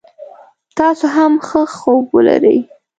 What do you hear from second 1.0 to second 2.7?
هم ښه خوب ولری